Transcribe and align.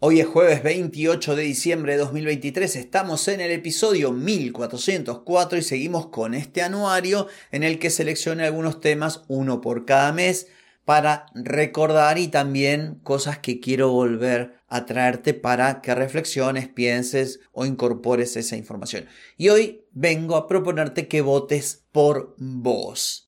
Hoy 0.00 0.20
es 0.20 0.28
jueves 0.28 0.62
28 0.62 1.34
de 1.34 1.42
diciembre 1.42 1.94
de 1.94 1.98
2023, 1.98 2.76
estamos 2.76 3.26
en 3.26 3.40
el 3.40 3.50
episodio 3.50 4.12
1404 4.12 5.58
y 5.58 5.62
seguimos 5.62 6.06
con 6.06 6.34
este 6.34 6.62
anuario 6.62 7.26
en 7.50 7.64
el 7.64 7.80
que 7.80 7.90
seleccione 7.90 8.44
algunos 8.44 8.80
temas, 8.80 9.24
uno 9.26 9.60
por 9.60 9.86
cada 9.86 10.12
mes, 10.12 10.46
para 10.84 11.26
recordar 11.34 12.16
y 12.16 12.28
también 12.28 13.00
cosas 13.02 13.40
que 13.40 13.58
quiero 13.58 13.90
volver 13.90 14.60
a 14.68 14.86
traerte 14.86 15.34
para 15.34 15.80
que 15.80 15.96
reflexiones, 15.96 16.68
pienses 16.68 17.40
o 17.50 17.66
incorpores 17.66 18.36
esa 18.36 18.56
información. 18.56 19.06
Y 19.36 19.48
hoy 19.48 19.84
vengo 19.90 20.36
a 20.36 20.46
proponerte 20.46 21.08
que 21.08 21.22
votes 21.22 21.86
por 21.90 22.36
vos. 22.38 23.27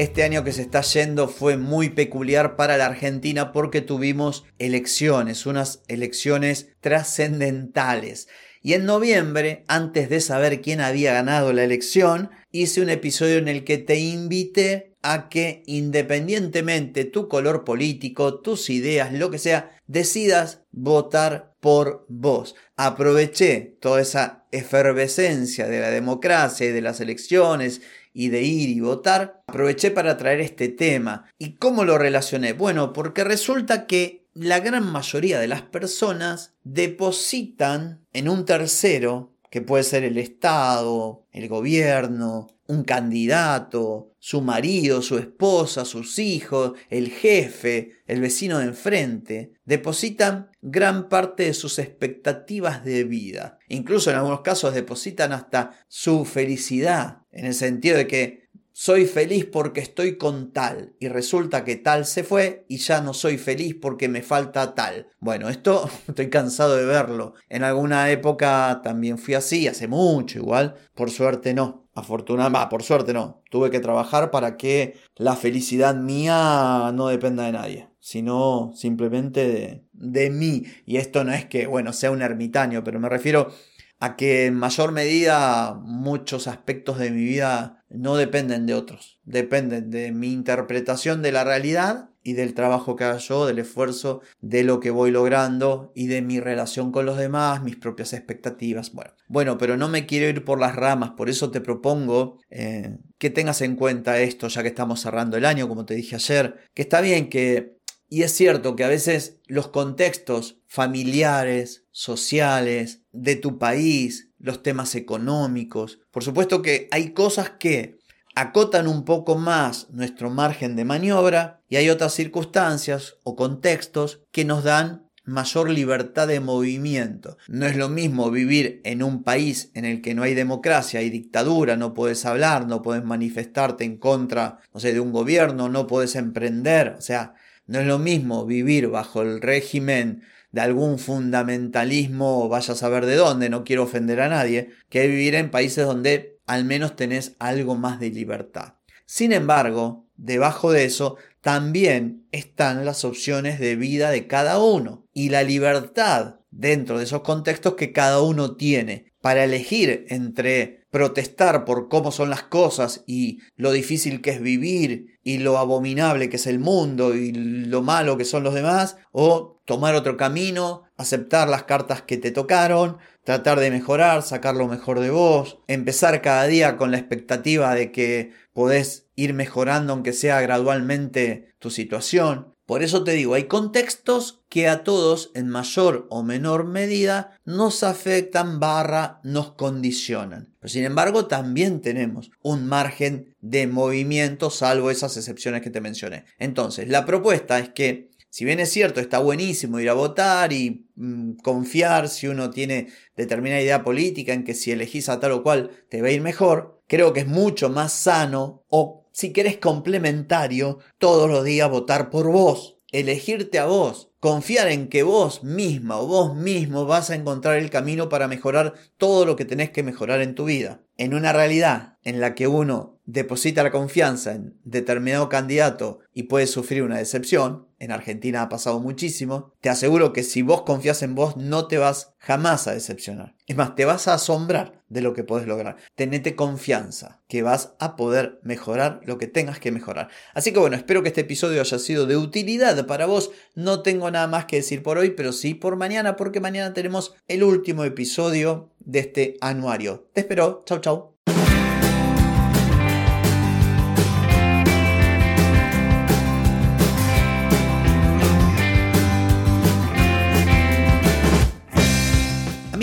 Este 0.00 0.22
año 0.22 0.44
que 0.44 0.52
se 0.52 0.62
está 0.62 0.80
yendo 0.80 1.28
fue 1.28 1.58
muy 1.58 1.90
peculiar 1.90 2.56
para 2.56 2.78
la 2.78 2.86
Argentina 2.86 3.52
porque 3.52 3.82
tuvimos 3.82 4.46
elecciones, 4.58 5.44
unas 5.44 5.82
elecciones 5.88 6.68
trascendentales. 6.80 8.26
Y 8.62 8.72
en 8.72 8.86
noviembre, 8.86 9.62
antes 9.68 10.08
de 10.08 10.22
saber 10.22 10.62
quién 10.62 10.80
había 10.80 11.12
ganado 11.12 11.52
la 11.52 11.64
elección, 11.64 12.30
hice 12.50 12.80
un 12.80 12.88
episodio 12.88 13.36
en 13.36 13.48
el 13.48 13.62
que 13.62 13.76
te 13.76 13.98
invité 13.98 14.94
a 15.02 15.28
que 15.28 15.62
independientemente 15.66 17.04
tu 17.04 17.28
color 17.28 17.64
político, 17.64 18.40
tus 18.40 18.70
ideas, 18.70 19.12
lo 19.12 19.30
que 19.30 19.38
sea, 19.38 19.76
decidas 19.86 20.62
votar 20.72 21.54
por 21.60 22.06
vos. 22.08 22.54
Aproveché 22.76 23.76
toda 23.80 24.00
esa 24.00 24.46
efervescencia 24.50 25.68
de 25.68 25.80
la 25.80 25.90
democracia 25.90 26.66
y 26.66 26.72
de 26.72 26.80
las 26.80 27.00
elecciones 27.00 27.82
y 28.12 28.28
de 28.28 28.42
ir 28.42 28.70
y 28.70 28.80
votar, 28.80 29.42
aproveché 29.46 29.90
para 29.90 30.16
traer 30.16 30.40
este 30.40 30.68
tema. 30.68 31.26
¿Y 31.38 31.56
cómo 31.56 31.84
lo 31.84 31.98
relacioné? 31.98 32.52
Bueno, 32.52 32.92
porque 32.92 33.24
resulta 33.24 33.86
que 33.86 34.26
la 34.34 34.60
gran 34.60 34.90
mayoría 34.90 35.38
de 35.38 35.48
las 35.48 35.62
personas 35.62 36.54
depositan 36.64 38.00
en 38.12 38.28
un 38.28 38.44
tercero, 38.44 39.34
que 39.50 39.60
puede 39.60 39.82
ser 39.82 40.04
el 40.04 40.16
Estado, 40.16 41.26
el 41.32 41.48
gobierno, 41.48 42.46
un 42.68 42.84
candidato, 42.84 44.14
su 44.20 44.42
marido, 44.42 45.02
su 45.02 45.18
esposa, 45.18 45.84
sus 45.84 46.20
hijos, 46.20 46.74
el 46.88 47.10
jefe, 47.10 47.96
el 48.06 48.20
vecino 48.20 48.58
de 48.58 48.66
enfrente, 48.66 49.52
depositan 49.64 50.50
gran 50.62 51.08
parte 51.08 51.44
de 51.44 51.54
sus 51.54 51.80
expectativas 51.80 52.84
de 52.84 53.02
vida. 53.02 53.58
Incluso 53.68 54.10
en 54.10 54.16
algunos 54.16 54.42
casos 54.42 54.72
depositan 54.72 55.32
hasta 55.32 55.72
su 55.88 56.24
felicidad, 56.24 57.22
en 57.32 57.46
el 57.46 57.54
sentido 57.54 57.96
de 57.96 58.06
que 58.06 58.49
soy 58.82 59.04
feliz 59.04 59.44
porque 59.44 59.80
estoy 59.80 60.16
con 60.16 60.54
tal 60.54 60.94
y 60.98 61.08
resulta 61.08 61.64
que 61.64 61.76
tal 61.76 62.06
se 62.06 62.24
fue 62.24 62.64
y 62.66 62.78
ya 62.78 63.02
no 63.02 63.12
soy 63.12 63.36
feliz 63.36 63.74
porque 63.74 64.08
me 64.08 64.22
falta 64.22 64.74
tal. 64.74 65.06
Bueno, 65.18 65.50
esto 65.50 65.90
estoy 66.08 66.30
cansado 66.30 66.76
de 66.76 66.86
verlo. 66.86 67.34
En 67.50 67.62
alguna 67.62 68.10
época 68.10 68.80
también 68.82 69.18
fui 69.18 69.34
así, 69.34 69.68
hace 69.68 69.86
mucho 69.86 70.38
igual, 70.38 70.76
por 70.94 71.10
suerte 71.10 71.52
no. 71.52 71.90
Afortunadamente, 71.92 72.68
por 72.70 72.82
suerte 72.82 73.12
no. 73.12 73.42
Tuve 73.50 73.70
que 73.70 73.80
trabajar 73.80 74.30
para 74.30 74.56
que 74.56 74.94
la 75.14 75.36
felicidad 75.36 75.94
mía 75.94 76.90
no 76.94 77.08
dependa 77.08 77.44
de 77.44 77.52
nadie, 77.52 77.90
sino 77.98 78.72
simplemente 78.74 79.46
de, 79.46 79.84
de 79.92 80.30
mí. 80.30 80.62
Y 80.86 80.96
esto 80.96 81.22
no 81.22 81.34
es 81.34 81.44
que, 81.44 81.66
bueno, 81.66 81.92
sea 81.92 82.12
un 82.12 82.22
ermitaño, 82.22 82.82
pero 82.82 82.98
me 82.98 83.10
refiero 83.10 83.52
a 83.98 84.16
que 84.16 84.46
en 84.46 84.54
mayor 84.54 84.92
medida 84.92 85.74
muchos 85.74 86.48
aspectos 86.48 86.98
de 86.98 87.10
mi 87.10 87.22
vida 87.22 87.79
no 87.90 88.16
dependen 88.16 88.66
de 88.66 88.74
otros, 88.74 89.20
dependen 89.24 89.90
de 89.90 90.12
mi 90.12 90.32
interpretación 90.32 91.22
de 91.22 91.32
la 91.32 91.44
realidad 91.44 92.10
y 92.22 92.34
del 92.34 92.54
trabajo 92.54 92.96
que 92.96 93.04
hago 93.04 93.18
yo, 93.18 93.46
del 93.46 93.58
esfuerzo, 93.58 94.20
de 94.40 94.62
lo 94.62 94.78
que 94.78 94.90
voy 94.90 95.10
logrando 95.10 95.90
y 95.94 96.06
de 96.06 96.22
mi 96.22 96.38
relación 96.38 96.92
con 96.92 97.06
los 97.06 97.16
demás, 97.16 97.62
mis 97.62 97.76
propias 97.76 98.12
expectativas. 98.12 98.92
Bueno, 98.92 99.12
bueno 99.28 99.58
pero 99.58 99.76
no 99.76 99.88
me 99.88 100.06
quiero 100.06 100.28
ir 100.28 100.44
por 100.44 100.60
las 100.60 100.76
ramas, 100.76 101.10
por 101.16 101.28
eso 101.28 101.50
te 101.50 101.60
propongo 101.60 102.38
eh, 102.50 102.98
que 103.18 103.30
tengas 103.30 103.62
en 103.62 103.76
cuenta 103.76 104.20
esto, 104.20 104.48
ya 104.48 104.62
que 104.62 104.68
estamos 104.68 105.00
cerrando 105.00 105.36
el 105.36 105.44
año, 105.44 105.68
como 105.68 105.86
te 105.86 105.94
dije 105.94 106.16
ayer, 106.16 106.56
que 106.74 106.82
está 106.82 107.00
bien 107.00 107.28
que 107.28 107.80
y 108.12 108.24
es 108.24 108.32
cierto 108.32 108.74
que 108.74 108.82
a 108.82 108.88
veces 108.88 109.38
los 109.46 109.68
contextos 109.68 110.60
familiares, 110.66 111.86
sociales, 111.92 113.02
de 113.12 113.36
tu 113.36 113.58
país, 113.58 114.29
los 114.40 114.62
temas 114.62 114.94
económicos, 114.94 116.00
por 116.10 116.24
supuesto 116.24 116.62
que 116.62 116.88
hay 116.90 117.12
cosas 117.12 117.50
que 117.50 117.98
acotan 118.34 118.88
un 118.88 119.04
poco 119.04 119.36
más 119.36 119.88
nuestro 119.90 120.30
margen 120.30 120.76
de 120.76 120.84
maniobra 120.84 121.60
y 121.68 121.76
hay 121.76 121.90
otras 121.90 122.14
circunstancias 122.14 123.16
o 123.22 123.36
contextos 123.36 124.22
que 124.32 124.44
nos 124.44 124.64
dan 124.64 125.10
mayor 125.24 125.70
libertad 125.70 126.26
de 126.28 126.40
movimiento. 126.40 127.36
No 127.48 127.66
es 127.66 127.76
lo 127.76 127.88
mismo 127.88 128.30
vivir 128.30 128.80
en 128.84 129.02
un 129.02 129.22
país 129.22 129.70
en 129.74 129.84
el 129.84 130.00
que 130.00 130.14
no 130.14 130.22
hay 130.22 130.34
democracia, 130.34 131.00
hay 131.00 131.10
dictadura, 131.10 131.76
no 131.76 131.94
puedes 131.94 132.24
hablar, 132.24 132.66
no 132.66 132.82
puedes 132.82 133.04
manifestarte 133.04 133.84
en 133.84 133.98
contra, 133.98 134.58
no 134.72 134.80
sé, 134.80 134.92
de 134.92 135.00
un 135.00 135.12
gobierno, 135.12 135.68
no 135.68 135.86
puedes 135.86 136.16
emprender, 136.16 136.96
o 136.98 137.00
sea, 137.00 137.34
no 137.66 137.78
es 137.78 137.86
lo 137.86 137.98
mismo 137.98 138.46
vivir 138.46 138.88
bajo 138.88 139.22
el 139.22 139.40
régimen 139.40 140.22
de 140.52 140.60
algún 140.60 140.98
fundamentalismo, 140.98 142.48
vaya 142.48 142.74
a 142.74 142.76
saber 142.76 143.06
de 143.06 143.16
dónde, 143.16 143.48
no 143.48 143.64
quiero 143.64 143.84
ofender 143.84 144.20
a 144.20 144.28
nadie, 144.28 144.70
que 144.88 145.06
vivir 145.06 145.34
en 145.34 145.50
países 145.50 145.86
donde 145.86 146.38
al 146.46 146.64
menos 146.64 146.96
tenés 146.96 147.36
algo 147.38 147.76
más 147.76 148.00
de 148.00 148.10
libertad. 148.10 148.74
Sin 149.06 149.32
embargo, 149.32 150.06
debajo 150.16 150.72
de 150.72 150.84
eso 150.84 151.16
también 151.40 152.26
están 152.32 152.84
las 152.84 153.04
opciones 153.04 153.58
de 153.58 153.76
vida 153.76 154.10
de 154.10 154.26
cada 154.26 154.58
uno 154.58 155.06
y 155.12 155.30
la 155.30 155.42
libertad 155.42 156.36
dentro 156.50 156.98
de 156.98 157.04
esos 157.04 157.22
contextos 157.22 157.74
que 157.74 157.92
cada 157.92 158.20
uno 158.20 158.56
tiene 158.56 159.12
para 159.20 159.44
elegir 159.44 160.06
entre 160.08 160.86
protestar 160.90 161.64
por 161.64 161.88
cómo 161.88 162.10
son 162.10 162.30
las 162.30 162.42
cosas 162.42 163.04
y 163.06 163.38
lo 163.56 163.72
difícil 163.72 164.20
que 164.20 164.30
es 164.30 164.40
vivir 164.40 165.09
y 165.22 165.38
lo 165.38 165.58
abominable 165.58 166.28
que 166.28 166.36
es 166.36 166.46
el 166.46 166.58
mundo 166.58 167.14
y 167.14 167.32
lo 167.32 167.82
malo 167.82 168.16
que 168.16 168.24
son 168.24 168.42
los 168.42 168.54
demás, 168.54 168.96
o 169.12 169.60
tomar 169.64 169.94
otro 169.94 170.16
camino, 170.16 170.84
aceptar 170.96 171.48
las 171.48 171.64
cartas 171.64 172.02
que 172.02 172.16
te 172.16 172.30
tocaron, 172.30 172.98
tratar 173.24 173.60
de 173.60 173.70
mejorar, 173.70 174.22
sacar 174.22 174.56
lo 174.56 174.66
mejor 174.66 175.00
de 175.00 175.10
vos, 175.10 175.58
empezar 175.66 176.22
cada 176.22 176.46
día 176.46 176.76
con 176.76 176.90
la 176.90 176.98
expectativa 176.98 177.74
de 177.74 177.92
que 177.92 178.32
podés 178.52 179.08
ir 179.14 179.34
mejorando 179.34 179.92
aunque 179.92 180.12
sea 180.12 180.40
gradualmente 180.40 181.54
tu 181.58 181.70
situación. 181.70 182.54
Por 182.70 182.84
eso 182.84 183.02
te 183.02 183.14
digo, 183.14 183.34
hay 183.34 183.48
contextos 183.48 184.44
que 184.48 184.68
a 184.68 184.84
todos 184.84 185.32
en 185.34 185.48
mayor 185.48 186.06
o 186.08 186.22
menor 186.22 186.66
medida 186.68 187.36
nos 187.44 187.82
afectan 187.82 188.60
barra 188.60 189.18
nos 189.24 189.54
condicionan. 189.54 190.54
Pero 190.60 190.68
sin 190.68 190.84
embargo 190.84 191.26
también 191.26 191.80
tenemos 191.80 192.30
un 192.42 192.68
margen 192.68 193.34
de 193.40 193.66
movimiento 193.66 194.50
salvo 194.50 194.92
esas 194.92 195.16
excepciones 195.16 195.62
que 195.62 195.70
te 195.70 195.80
mencioné. 195.80 196.26
Entonces, 196.38 196.86
la 196.86 197.04
propuesta 197.06 197.58
es 197.58 197.70
que 197.70 198.10
si 198.28 198.44
bien 198.44 198.60
es 198.60 198.70
cierto, 198.70 199.00
está 199.00 199.18
buenísimo 199.18 199.80
ir 199.80 199.90
a 199.90 199.94
votar 199.94 200.52
y 200.52 200.86
mm, 200.94 201.38
confiar 201.42 202.08
si 202.08 202.28
uno 202.28 202.50
tiene 202.50 202.86
determinada 203.16 203.62
idea 203.62 203.82
política 203.82 204.32
en 204.32 204.44
que 204.44 204.54
si 204.54 204.70
elegís 204.70 205.08
a 205.08 205.18
tal 205.18 205.32
o 205.32 205.42
cual 205.42 205.72
te 205.88 206.00
va 206.02 206.06
a 206.06 206.12
ir 206.12 206.20
mejor, 206.20 206.80
creo 206.86 207.12
que 207.12 207.20
es 207.20 207.26
mucho 207.26 207.68
más 207.68 207.92
sano 207.92 208.62
o 208.68 209.09
si 209.20 209.34
querés 209.34 209.58
complementario, 209.58 210.78
todos 210.96 211.28
los 211.28 211.44
días 211.44 211.68
votar 211.68 212.08
por 212.08 212.32
vos, 212.32 212.78
elegirte 212.90 213.58
a 213.58 213.66
vos, 213.66 214.10
confiar 214.18 214.68
en 214.68 214.88
que 214.88 215.02
vos 215.02 215.44
misma 215.44 215.98
o 215.98 216.06
vos 216.06 216.34
mismo 216.34 216.86
vas 216.86 217.10
a 217.10 217.16
encontrar 217.16 217.58
el 217.58 217.68
camino 217.68 218.08
para 218.08 218.28
mejorar 218.28 218.72
todo 218.96 219.26
lo 219.26 219.36
que 219.36 219.44
tenés 219.44 219.68
que 219.72 219.82
mejorar 219.82 220.22
en 220.22 220.34
tu 220.34 220.46
vida. 220.46 220.80
En 220.96 221.12
una 221.12 221.34
realidad 221.34 221.98
en 222.02 222.18
la 222.18 222.34
que 222.34 222.48
uno 222.48 222.98
deposita 223.12 223.62
la 223.62 223.70
confianza 223.70 224.32
en 224.32 224.54
determinado 224.64 225.28
candidato 225.28 226.00
y 226.14 226.24
puede 226.24 226.46
sufrir 226.46 226.82
una 226.82 226.98
decepción, 226.98 227.66
en 227.78 227.92
Argentina 227.92 228.42
ha 228.42 228.48
pasado 228.48 228.78
muchísimo, 228.78 229.54
te 229.60 229.70
aseguro 229.70 230.12
que 230.12 230.22
si 230.22 230.42
vos 230.42 230.62
confías 230.62 231.02
en 231.02 231.14
vos 231.14 231.36
no 231.36 231.66
te 231.66 231.78
vas 231.78 232.12
jamás 232.18 232.68
a 232.68 232.74
decepcionar. 232.74 233.34
Es 233.46 233.56
más, 233.56 233.74
te 233.74 233.84
vas 233.84 234.06
a 234.06 234.14
asombrar 234.14 234.82
de 234.88 235.00
lo 235.00 235.14
que 235.14 235.24
podés 235.24 235.46
lograr. 235.46 235.76
Tenete 235.94 236.36
confianza 236.36 237.22
que 237.26 237.42
vas 237.42 237.72
a 237.78 237.96
poder 237.96 238.38
mejorar 238.42 239.00
lo 239.04 239.18
que 239.18 239.26
tengas 239.26 239.58
que 239.58 239.72
mejorar. 239.72 240.08
Así 240.34 240.52
que 240.52 240.60
bueno, 240.60 240.76
espero 240.76 241.02
que 241.02 241.08
este 241.08 241.22
episodio 241.22 241.60
haya 241.60 241.78
sido 241.78 242.06
de 242.06 242.16
utilidad 242.16 242.86
para 242.86 243.06
vos. 243.06 243.30
No 243.54 243.82
tengo 243.82 244.10
nada 244.10 244.26
más 244.26 244.44
que 244.44 244.56
decir 244.56 244.82
por 244.82 244.98
hoy, 244.98 245.10
pero 245.10 245.32
sí 245.32 245.54
por 245.54 245.76
mañana, 245.76 246.16
porque 246.16 246.40
mañana 246.40 246.74
tenemos 246.74 247.14
el 247.28 247.42
último 247.42 247.84
episodio 247.84 248.70
de 248.78 248.98
este 249.00 249.36
anuario. 249.40 250.08
Te 250.12 250.20
espero. 250.20 250.62
Chau, 250.66 250.80
chau. 250.80 251.19